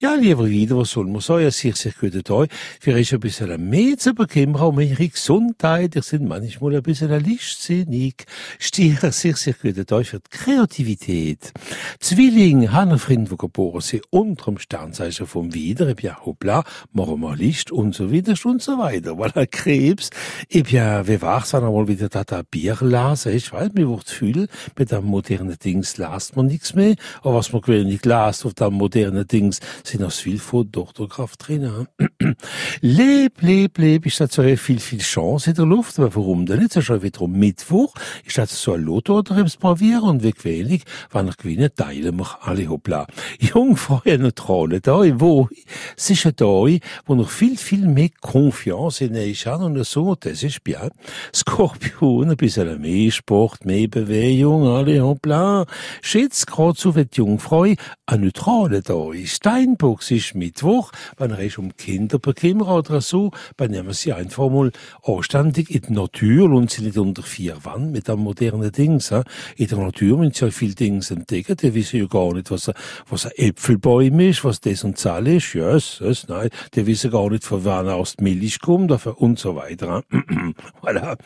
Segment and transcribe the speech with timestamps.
[0.00, 1.50] Ja, lieber wieder, was soll man sagen?
[1.50, 2.50] Sehr, sehr guten Tag.
[2.80, 5.96] Für euch ein bisschen mehr zu bekommen, um eure Gesundheit.
[5.96, 8.24] Ihr sind manchmal ein bisschen lichtsinnig.
[8.60, 11.52] Stier, sehr, sehr guten Tag für die Kreativität.
[11.98, 16.62] Zwilling, Hanna Frind, wo geboren sind, unterm Sternzeichen vom Wider, ja, hoppla,
[16.92, 19.18] machen wir Licht und so weiter und so weiter.
[19.18, 20.10] Weil er Krebs,
[20.48, 23.88] ich ja, wie war's, wenn er mal wieder da, da Bier lasen, ich weiß, mir
[23.88, 24.46] wird viel,
[24.78, 28.74] mit dem modernen Dings lasst man nichts mehr, aber was man gewöhnlich lasst auf dem
[28.74, 29.58] modernen Dings,
[29.88, 31.88] sind noch viel von Doktorkraft drin.
[32.80, 36.58] leb, leb, leb, ist das so viel, viel Chance in der Luft, aber warum denn
[36.58, 36.72] nicht?
[36.72, 40.32] Es ist schon wieder Mittwoch, ist das so ein Lotto oder etwas probieren und wie
[40.32, 43.06] gewöhnlich, wenn ich gewinne, teilen wir alle hoppla.
[43.40, 45.48] Jungfrauen und Trollen da, wo,
[45.96, 50.42] es ist da, wo noch viel, viel mehr Confiance in euch haben und so, das
[50.42, 50.90] ist bien.
[51.34, 55.66] Skorpion, ein bisschen mehr Sport, mehr Bewegung, alle hoppla.
[56.02, 59.42] Schätzt grad so, wie die Jungfrau, ein Neutrale da ist.
[59.78, 64.72] Steinbock ist Mittwoch, wenn ist um Kinder bekommen oder so, dann nehmen sie einfach mal
[65.04, 69.12] anständig in die Natur und sie nicht unter vier Wand mit einem modernen Dings.
[69.56, 72.70] In der Natur müssen sie ja viele Dinge entdecken, die wissen ja gar nicht, was,
[73.08, 75.54] was ein Äpfelbäum ist, was das und das ist.
[75.54, 79.38] Ja, yes, yes, nein, die wissen gar nicht, von wann aus die Milch kommt und
[79.38, 80.02] so weiter.
[80.82, 81.16] voilà.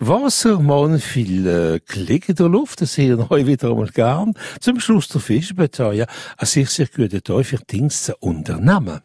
[0.00, 4.32] Wassermann, viel äh, Klick in der Luft, das sehen wir wieder einmal gern.
[4.60, 6.06] Zum Schluss der Fisch, ja,
[6.38, 9.00] ein sehr, sehr guter für Dings zu unternehmen.